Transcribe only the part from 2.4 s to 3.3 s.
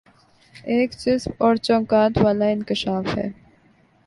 انکشاف ہے